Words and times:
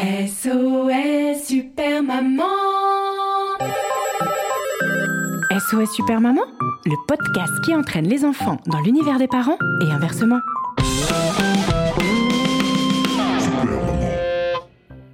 SOS 0.00 1.44
Super 1.44 2.02
Maman 2.02 2.44
SOS 5.50 5.92
Super 5.94 6.22
Maman, 6.22 6.40
le 6.86 6.96
podcast 7.06 7.52
qui 7.62 7.74
entraîne 7.74 8.08
les 8.08 8.24
enfants 8.24 8.56
dans 8.66 8.80
l'univers 8.80 9.18
des 9.18 9.28
parents 9.28 9.58
et 9.82 9.92
inversement. 9.92 10.38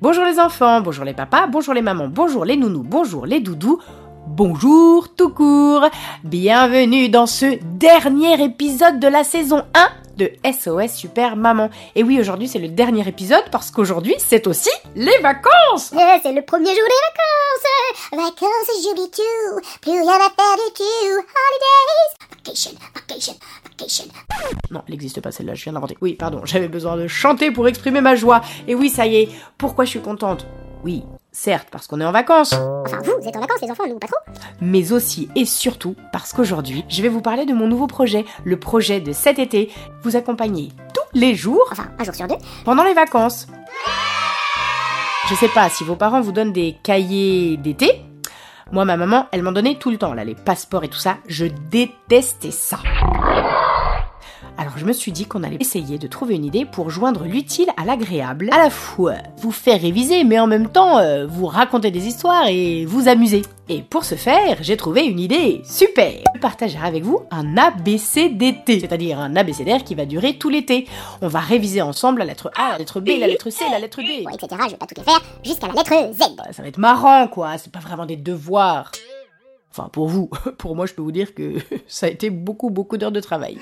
Bonjour 0.01 0.23
les 0.23 0.39
enfants, 0.39 0.81
bonjour 0.83 1.05
les 1.05 1.15
papas, 1.15 1.49
bonjour 1.49 1.75
les 1.75 1.83
mamans, 1.83 2.07
bonjour 2.07 2.45
les 2.45 2.57
nounous, 2.57 2.85
bonjour 2.85 3.27
les 3.27 3.41
doudous, 3.41 3.81
bonjour 4.29 5.13
tout 5.17 5.31
court. 5.31 5.91
Bienvenue 6.23 7.09
dans 7.09 7.27
ce 7.27 7.59
dernier 7.77 8.41
épisode 8.41 9.01
de 9.01 9.09
la 9.09 9.25
saison 9.25 9.65
1 9.75 10.06
de 10.17 10.31
SOS 10.45 10.95
Super 10.95 11.37
Maman. 11.37 11.71
Et 11.95 12.03
oui, 12.03 12.19
aujourd'hui 12.21 12.49
c'est 12.49 12.59
le 12.59 12.69
dernier 12.69 13.07
épisode 13.07 13.45
parce 13.51 13.71
qu'aujourd'hui 13.71 14.15
c'est 14.19 14.47
aussi 14.47 14.71
les 14.95 15.19
vacances. 15.19 15.93
Euh, 15.93 16.19
c'est 16.23 16.33
le 16.33 16.43
premier 16.43 16.75
jour 16.75 16.85
des 16.85 18.21
vacances. 18.21 18.31
Vacances, 18.31 18.83
j'oublie 18.83 19.11
tout. 19.11 19.61
Plus 19.81 19.93
rien 19.93 20.17
à 20.17 20.31
faire 20.31 20.57
du 20.57 20.73
tout. 20.75 20.83
Holidays. 21.13 22.27
Vacation, 22.45 22.71
vacation, 22.95 23.35
vacation. 23.65 24.05
Non, 24.71 24.83
elle 24.87 24.93
n'existe 24.93 25.21
pas 25.21 25.33
celle-là, 25.33 25.55
je 25.55 25.65
viens 25.65 25.73
d'inventer. 25.73 25.97
Oui, 26.01 26.15
pardon, 26.15 26.43
j'avais 26.45 26.69
besoin 26.69 26.97
de 26.97 27.09
chanter 27.09 27.51
pour 27.51 27.67
exprimer 27.69 28.01
ma 28.01 28.15
joie. 28.15 28.41
Et 28.69 28.75
oui, 28.75 28.91
ça 28.91 29.07
y 29.07 29.17
est, 29.17 29.29
pourquoi 29.59 29.85
je 29.85 29.91
suis 29.91 30.01
contente? 30.01 30.47
Oui, 30.85 31.03
certes, 31.37 31.69
parce 31.71 31.87
qu'on 31.87 32.01
est 32.01 32.05
en 32.05 32.13
vacances, 32.13 32.53
Enfin, 32.55 32.99
vous, 33.05 33.13
vous 33.21 33.29
êtes 33.29 33.37
en 33.37 33.41
vacances, 33.41 33.61
les 33.61 33.71
enfants, 33.71 33.85
nous, 33.89 33.99
pas 33.99 34.07
trop. 34.07 34.17
mais 34.61 34.93
aussi 34.93 35.29
et 35.37 35.45
surtout 35.45 35.95
parce 36.13 36.33
qu'aujourd'hui, 36.33 36.85
je 36.89 37.03
vais 37.03 37.09
vous 37.09 37.21
parler 37.21 37.45
de 37.45 37.53
mon 37.53 37.67
nouveau 37.69 37.87
projet, 37.87 38.25
le 38.45 38.59
projet 38.59 39.01
de 39.01 39.13
cet 39.13 39.39
été, 39.39 39.71
vous 40.03 40.17
accompagner 40.17 40.73
tous 40.95 41.19
les 41.19 41.35
jours 41.35 41.67
Enfin, 41.73 41.89
un 41.99 42.05
jour 42.05 42.15
sur 42.15 42.27
deux. 42.27 42.37
pendant 42.65 42.85
les 42.85 42.95
vacances. 42.95 43.47
Je 45.29 45.35
sais 45.35 45.49
pas 45.49 45.69
si 45.69 45.85
vos 45.85 45.97
parents 45.97 46.21
vous 46.21 46.33
donnent 46.33 46.53
des 46.53 46.77
cahiers 46.83 47.57
d'été. 47.57 48.01
Moi, 48.73 48.85
ma 48.85 48.97
maman, 48.97 49.27
elle 49.33 49.43
m'en 49.43 49.53
donnait 49.53 49.77
tout 49.77 49.91
le 49.91 49.99
temps, 49.99 50.15
là, 50.15 50.25
les 50.25 50.35
passeports 50.35 50.85
et 50.85 50.89
tout 50.89 50.99
ça. 50.99 51.19
Je 51.29 51.47
détestais 51.71 52.51
ça. 52.51 52.79
Alors 54.59 54.79
je 54.79 54.87
me 54.87 54.93
suis 54.93 55.13
dit 55.13 55.27
qu'on 55.27 55.43
allait 55.43 55.59
essayer 55.61 55.99
de 55.99 56.07
trouver 56.07 56.35
une 56.35 56.45
idée 56.45 56.65
pour 56.65 56.89
joindre 56.89 57.25
l'utile 57.25 57.69
à 57.77 57.85
l'agréable, 57.85 58.49
à 58.53 58.59
la 58.59 58.71
fois 58.71 59.17
vous 59.39 59.53
faire 59.53 59.81
réviser, 59.81 60.25
mais 60.25 60.39
en 60.39 60.47
même 60.47 60.69
temps 60.71 60.99
euh, 60.99 61.27
vous 61.27 61.47
raconter 61.47 61.91
des 61.91 62.07
histoires 62.07 62.49
et 62.49 62.87
vous 62.87 63.09
amuser. 63.09 63.43
Et 63.69 63.83
pour 63.83 64.05
ce 64.05 64.15
faire, 64.15 64.59
j'ai 64.63 64.77
trouvé 64.77 65.05
une 65.05 65.19
idée 65.19 65.61
super 65.65 66.13
Je 66.35 66.41
partagerai 66.41 66.87
avec 66.87 67.03
vous 67.03 67.21
un 67.31 67.57
ABCDT, 67.57 68.81
c'est-à-dire 68.81 69.19
un 69.19 69.37
abécédaire 69.37 69.85
qui 69.85 69.95
va 69.95 70.07
durer 70.07 70.39
tout 70.39 70.49
l'été. 70.49 70.87
On 71.21 71.29
va 71.29 71.41
réviser 71.41 71.83
ensemble 71.83 72.21
la 72.21 72.27
lettre 72.27 72.51
A, 72.57 72.73
la 72.73 72.79
lettre 72.79 73.01
B, 73.01 73.09
la 73.19 73.27
lettre 73.27 73.51
C, 73.51 73.65
la 73.71 73.79
lettre 73.79 74.01
D. 74.01 74.25
Bon, 74.25 74.31
etc. 74.31 74.63
Je 74.67 74.71
vais 74.71 74.77
pas 74.77 74.87
les 74.97 75.03
faire 75.03 75.21
jusqu'à 75.45 75.67
la 75.67 75.75
lettre 75.75 76.13
Z. 76.15 76.37
Bah, 76.37 76.45
ça 76.53 76.63
va 76.63 76.69
être 76.69 76.79
marrant, 76.79 77.29
quoi. 77.29 77.59
C'est 77.59 77.73
pas 77.73 77.81
vraiment 77.81 78.07
des 78.07 78.17
devoirs. 78.17 78.91
Enfin, 79.71 79.91
pour 79.91 80.09
vous. 80.09 80.31
Pour 80.59 80.75
moi, 80.75 80.87
je 80.87 80.95
peux 80.95 81.03
vous 81.03 81.13
dire 81.13 81.35
que 81.35 81.57
ça 81.87 82.07
a 82.07 82.09
été 82.09 82.31
beaucoup, 82.31 82.71
beaucoup 82.71 82.97
d'heures 82.97 83.13
de 83.13 83.21
travail, 83.21 83.59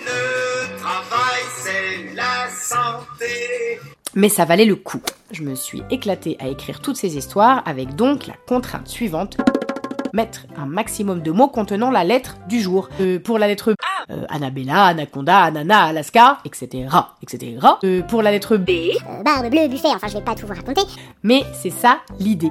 Mais 4.15 4.29
ça 4.29 4.45
valait 4.45 4.65
le 4.65 4.77
coup. 4.77 5.01
Je 5.33 5.43
me 5.43 5.55
suis 5.55 5.83
éclatée 5.91 6.37
à 6.41 6.49
écrire 6.49 6.81
toutes 6.81 6.97
ces 6.97 7.17
histoires 7.17 7.63
avec 7.67 7.95
donc 7.97 8.27
la 8.27 8.35
contrainte 8.47 8.89
suivante. 8.89 9.37
Mettre 10.13 10.47
un 10.57 10.67
maximum 10.67 11.23
de 11.23 11.33
mots 11.33 11.49
contenant 11.49 11.91
la 11.91 12.05
lettre 12.05 12.37
du 12.49 12.61
jour. 12.61 12.89
Euh, 13.01 13.19
pour 13.19 13.39
la 13.39 13.49
lettre 13.49 13.75
A, 14.09 14.13
euh, 14.13 14.25
Annabella, 14.29 14.85
Anaconda, 14.85 15.39
Anana, 15.41 15.85
Alaska, 15.87 16.39
etc. 16.45 16.87
etc. 17.21 17.59
Euh, 17.83 18.03
pour 18.03 18.23
la 18.23 18.31
lettre 18.31 18.57
B, 18.57 18.71
Euh, 18.71 19.23
barbe 19.25 19.51
bleue, 19.51 19.67
buffet, 19.67 19.89
enfin, 19.89 20.07
je 20.07 20.15
vais 20.15 20.25
pas 20.25 20.37
tout 20.37 20.47
vous 20.47 20.55
raconter. 20.55 20.83
Mais 21.25 21.43
c'est 21.53 21.71
ça 21.71 21.99
l'idée. 22.21 22.51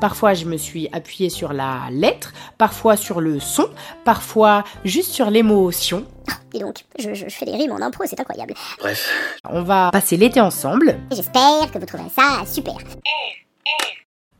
Parfois, 0.00 0.34
je 0.34 0.44
me 0.44 0.56
suis 0.56 0.88
appuyée 0.92 1.30
sur 1.30 1.52
la 1.52 1.82
lettre, 1.90 2.32
parfois 2.58 2.96
sur 2.96 3.20
le 3.20 3.38
son, 3.40 3.68
parfois 4.04 4.64
juste 4.84 5.12
sur 5.12 5.30
l'émotion. 5.30 6.04
Dis 6.52 6.60
donc, 6.60 6.84
je, 6.98 7.14
je 7.14 7.28
fais 7.28 7.44
des 7.46 7.52
rimes 7.56 7.72
en 7.72 7.80
impro, 7.80 8.04
c'est 8.06 8.18
incroyable. 8.18 8.54
Bref, 8.78 9.08
On 9.48 9.62
va 9.62 9.90
passer 9.92 10.16
l'été 10.16 10.40
ensemble. 10.40 10.98
J'espère 11.12 11.70
que 11.72 11.78
vous 11.78 11.86
trouverez 11.86 12.10
ça 12.10 12.44
super. 12.46 12.74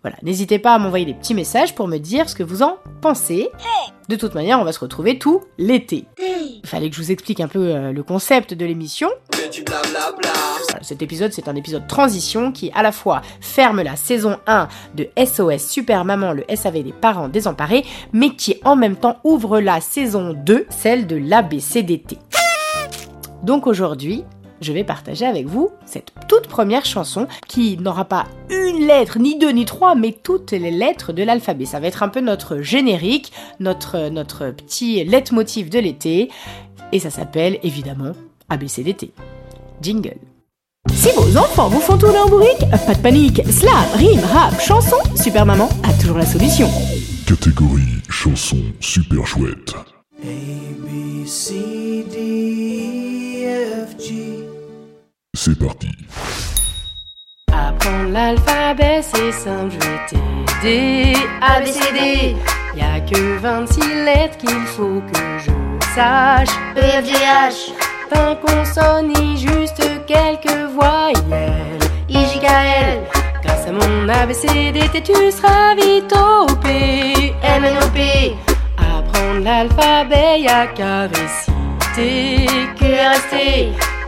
Voilà, 0.05 0.19
n'hésitez 0.23 0.59
pas 0.59 0.75
à 0.75 0.79
m'envoyer 0.79 1.07
des 1.07 1.15
petits 1.15 1.33
messages 1.33 1.75
pour 1.75 1.89
me 1.89 1.97
dire 1.97 2.29
ce 2.29 2.35
que 2.35 2.43
vous 2.43 2.63
en 2.63 2.77
pensez. 3.01 3.49
De 4.11 4.17
toute 4.17 4.35
manière, 4.35 4.61
on 4.61 4.65
va 4.65 4.73
se 4.73 4.81
retrouver 4.81 5.19
tout 5.19 5.41
l'été. 5.57 6.05
Il 6.19 6.69
fallait 6.69 6.91
que 6.91 6.97
je 6.97 7.01
vous 7.01 7.11
explique 7.11 7.41
un 7.41 7.49
peu 7.49 7.75
euh, 7.75 7.91
le 7.91 8.03
concept 8.03 8.53
de 8.53 8.67
l'émission. 8.67 9.09
Voilà, 10.69 10.83
Cet 10.83 11.01
épisode, 11.01 11.33
c'est 11.33 11.49
un 11.49 11.57
épisode 11.57 11.87
transition 11.87 12.53
qui, 12.53 12.71
à 12.75 12.83
la 12.83 12.93
fois, 12.93 13.23
ferme 13.41 13.81
la 13.81 13.97
saison 13.97 14.39
1 14.47 14.69
de 14.95 15.09
SOS 15.17 15.67
Super 15.67 16.05
Maman, 16.05 16.35
le 16.35 16.45
SAV 16.55 16.83
des 16.83 16.93
parents 16.93 17.29
désemparés, 17.29 17.87
mais 18.13 18.37
qui, 18.37 18.61
en 18.63 18.77
même 18.77 18.97
temps, 18.97 19.17
ouvre 19.25 19.59
la 19.59 19.81
saison 19.81 20.35
2, 20.35 20.67
celle 20.69 21.07
de 21.07 21.17
l'ABCDT. 21.17 22.19
Donc 23.43 23.67
aujourd'hui, 23.67 24.25
je 24.65 24.73
vais 24.73 24.85
partager 24.85 25.27
avec 25.27 25.47
vous 25.47 25.71
cette 25.87 26.13
toute 26.29 26.49
première 26.49 26.85
chanson 26.85 27.27
qui 27.47 27.77
n'aura 27.77 28.07
pas 28.07 28.27
une 28.51 28.87
lettre, 28.87 29.19
ni 29.19 29.39
deux, 29.39 29.51
ni 29.51 29.65
trois, 29.65 29.95
mais 29.95 30.13
toutes 30.13 30.53
les 30.53 30.71
lettres 30.71 31.13
de 31.13 31.23
l'alphabet. 31.23 31.67
Ça 31.67 31.81
va 31.81 31.87
être 31.87 32.03
un 32.03 32.09
peu 32.09 32.21
notre 32.21 32.61
générique, 32.61 33.33
notre, 33.61 34.09
notre 34.09 34.51
petit 34.51 35.05
leitmotiv 35.05 35.71
de 35.71 35.79
l'été, 35.79 36.31
et 36.93 36.99
ça 36.99 37.11
s'appelle 37.11 37.59
évidemment 37.63 38.13
ABCDT. 38.49 39.13
Jingle. 39.83 40.17
Si 40.93 41.11
vos 41.17 41.37
enfants 41.37 41.69
vous 41.69 41.81
font 41.81 41.97
tourner 41.97 42.19
en 42.19 42.29
bourrique, 42.29 42.61
pas 42.87 42.95
de 42.95 43.01
panique, 43.01 43.43
slam, 43.51 43.85
rime, 43.95 44.21
rap, 44.33 44.61
chanson, 44.61 44.97
Super 45.17 45.47
Maman 45.47 45.69
a 45.83 45.93
toujours 46.01 46.19
la 46.19 46.27
solution. 46.27 46.69
Catégorie 47.27 48.03
chanson 48.09 48.59
super 48.81 49.27
chouette. 49.27 49.75
A, 50.23 50.27
B, 50.27 51.27
C, 51.27 51.64
C'est 55.47 55.59
parti. 55.59 55.91
Apprendre 57.53 58.13
l'alphabet, 58.13 59.03
c'est 59.03 59.31
simple, 59.31 59.75
je 59.75 59.79
vais 59.79 60.01
t'aider. 60.63 61.19
A, 61.43 61.61
B, 61.61 61.67
C, 61.67 61.81
D. 61.93 62.37
Y 62.75 62.81
a 62.81 63.01
que 63.01 63.37
26 63.41 63.81
lettres 64.07 64.39
qu'il 64.39 64.65
faut 64.75 65.03
que 65.13 65.19
je 65.41 65.51
sache. 65.95 66.49
E, 66.79 66.81
F, 66.81 67.05
G, 67.05 67.13
H. 67.13 67.75
Fin 68.09 68.37
consonne, 68.37 69.09
ni 69.09 69.37
juste 69.37 69.83
quelques 70.07 70.73
voyelles. 70.73 71.79
I, 72.09 72.25
J, 72.25 72.41
K, 72.41 72.47
L. 72.47 73.01
Grâce 73.43 73.67
à 73.67 73.73
mon 73.73 74.09
ABCDT, 74.09 75.03
tu 75.03 75.31
seras 75.31 75.75
vite 75.75 76.11
au 76.17 76.47
P. 76.63 77.35
M, 77.43 77.65
N, 77.67 77.75
O, 77.83 77.89
P. 77.91 78.35
Apprendre 78.79 79.45
l'alphabet, 79.45 80.41
y 80.41 80.49
a 80.49 80.69
qu'à 80.69 81.03
réciter. 81.03 82.47
Q, 82.79 82.85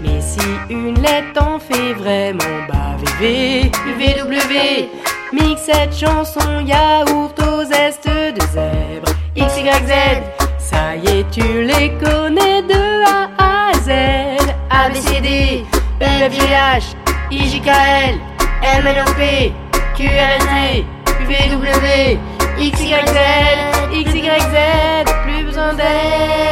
R, 0.06 0.16
S, 0.16 0.36
T. 0.36 0.42
Mais 0.42 0.68
si 0.68 0.74
une 0.74 1.00
lettre 1.00 1.32
t'en 1.34 1.58
fait 1.58 1.92
vraiment 1.94 2.66
baver, 2.68 3.70
V, 3.70 3.70
V, 3.98 4.14
W. 4.18 4.88
Mixe 5.32 5.62
cette 5.62 5.96
chanson, 5.96 6.60
yaourt 6.64 7.38
aux 7.40 7.64
zestes 7.64 8.08
de 8.08 8.40
zèbre. 8.52 9.12
X, 9.34 9.58
Y, 9.58 9.70
Z. 9.86 9.92
Ça 10.58 10.96
y 10.96 11.20
est, 11.20 11.30
tu 11.30 11.62
les 11.62 11.90
connais 11.98 12.62
de 12.62 13.04
A 13.04 13.28
à 13.38 13.72
Z. 13.74 13.90
A, 14.70 14.88
B, 14.88 14.94
C, 14.94 15.20
D, 15.20 15.64
E, 16.00 16.04
F, 16.04 16.32
G, 16.32 16.40
H, 16.40 16.94
I, 17.30 17.48
J, 17.48 17.60
K, 17.60 17.68
L, 17.68 18.20
M, 18.62 18.86
N, 18.86 19.04
O, 19.06 19.12
P, 19.14 19.52
Q, 19.96 20.06
R, 20.06 20.08
S, 20.08 20.44
T, 20.46 20.84
U, 21.20 21.26
V, 21.26 21.32
W, 21.50 22.18
X, 22.58 22.80
Y, 22.80 23.06
Z, 23.06 23.18
X, 23.92 24.14
Y, 24.14 24.40
Z, 24.40 25.12
plus 25.24 25.44
besoin 25.44 25.74
d'aide. 25.74 26.45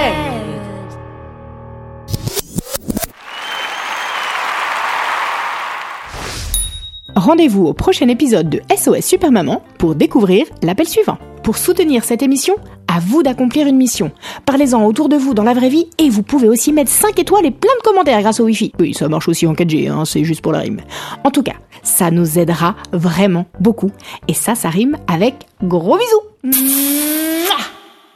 Rendez-vous 7.25 7.65
au 7.65 7.73
prochain 7.73 8.09
épisode 8.09 8.51
de 8.51 8.61
SOS 8.77 9.01
Super 9.01 9.33
Maman 9.33 9.63
pour 9.79 9.95
découvrir 9.95 10.45
l'appel 10.63 10.87
suivant. 10.87 11.17
Pour 11.43 11.57
soutenir 11.57 12.05
cette 12.05 12.23
émission, 12.23 12.55
à 12.87 13.01
vous 13.01 13.23
d'accomplir 13.23 13.67
une 13.67 13.79
mission. 13.79 14.13
Parlez-en 14.45 14.85
autour 14.85 15.09
de 15.09 15.17
vous 15.17 15.33
dans 15.33 15.43
la 15.43 15.55
vraie 15.55 15.71
vie 15.71 15.87
et 15.97 16.11
vous 16.11 16.23
pouvez 16.23 16.51
aussi 16.51 16.71
mettre 16.71 16.91
5 16.91 17.19
étoiles 17.19 17.47
et 17.47 17.51
plein 17.51 17.73
de 17.79 17.83
commentaires 17.83 18.21
grâce 18.21 18.41
au 18.41 18.45
Wi-Fi. 18.45 18.73
Oui, 18.79 18.93
ça 18.93 19.09
marche 19.09 19.27
aussi 19.27 19.47
en 19.47 19.55
4G, 19.55 19.91
hein, 19.91 20.05
c'est 20.05 20.23
juste 20.23 20.43
pour 20.43 20.53
la 20.53 20.59
rime. 20.59 20.83
En 21.25 21.31
tout 21.31 21.43
cas, 21.43 21.55
ça 21.83 22.11
nous 22.11 22.39
aidera 22.39 22.77
vraiment 22.93 23.47
beaucoup. 23.59 23.91
Et 24.29 24.35
ça, 24.35 24.55
ça 24.55 24.69
rime 24.69 24.99
avec 25.07 25.47
gros 25.63 25.97
bisous. 25.97 26.51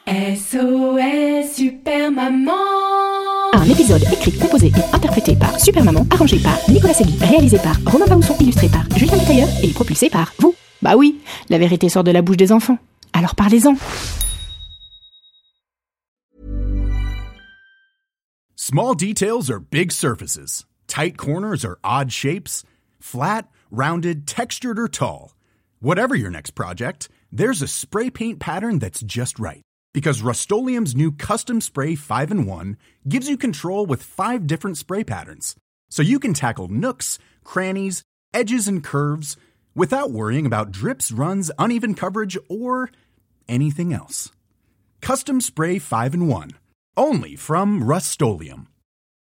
SOS 0.06 1.54
Super 1.54 2.10
Maman 2.10 2.52
Un 3.54 3.64
épisode 3.64 4.02
écrit, 4.12 4.32
composé 4.32 4.66
et 4.66 4.97
Super 5.68 5.84
Maman, 5.84 6.06
arrangé 6.10 6.38
par 6.38 6.58
Nicolas 6.70 6.94
Segui, 6.94 7.14
réalisé 7.20 7.58
par 7.58 7.76
Romain 7.84 8.06
Bausson, 8.06 8.34
illustré 8.40 8.70
par 8.70 8.88
Julien 8.96 9.18
Tailleur 9.18 9.48
et 9.62 9.68
propulsé 9.74 10.08
par 10.08 10.32
vous. 10.38 10.54
Bah 10.80 10.96
oui, 10.96 11.20
la 11.50 11.58
vérité 11.58 11.90
sort 11.90 12.04
de 12.04 12.10
la 12.10 12.22
bouche 12.22 12.38
des 12.38 12.52
enfants. 12.52 12.78
Alors 13.12 13.34
parlez-en. 13.34 13.76
Small 18.56 18.94
details 18.94 19.50
are 19.50 19.60
big 19.60 19.92
surfaces. 19.92 20.64
Tight 20.86 21.18
corners 21.18 21.66
are 21.66 21.78
odd 21.84 22.10
shapes. 22.10 22.64
Flat, 22.98 23.42
rounded, 23.70 24.26
textured, 24.26 24.78
or 24.78 24.88
tall. 24.88 25.34
Whatever 25.82 26.14
your 26.14 26.30
next 26.30 26.52
project, 26.52 27.10
there's 27.30 27.60
a 27.60 27.68
spray 27.68 28.08
paint 28.08 28.40
pattern 28.40 28.78
that's 28.78 29.02
just 29.02 29.38
right. 29.38 29.67
Because 29.98 30.22
Rust 30.22 30.48
new 30.94 31.10
Custom 31.10 31.60
Spray 31.60 31.96
5 31.96 32.30
in 32.30 32.46
1 32.46 32.76
gives 33.08 33.28
you 33.28 33.36
control 33.36 33.84
with 33.84 34.00
five 34.00 34.46
different 34.46 34.78
spray 34.78 35.02
patterns. 35.02 35.56
So 35.90 36.02
you 36.02 36.20
can 36.20 36.34
tackle 36.34 36.68
nooks, 36.68 37.18
crannies, 37.42 38.04
edges, 38.32 38.68
and 38.68 38.84
curves 38.84 39.36
without 39.74 40.12
worrying 40.12 40.46
about 40.46 40.70
drips, 40.70 41.10
runs, 41.10 41.50
uneven 41.58 41.96
coverage, 41.96 42.38
or 42.48 42.90
anything 43.48 43.92
else. 43.92 44.30
Custom 45.00 45.40
Spray 45.40 45.80
5 45.80 46.14
in 46.14 46.28
1. 46.28 46.52
Only 46.96 47.34
from 47.34 47.82
Rust 47.82 48.20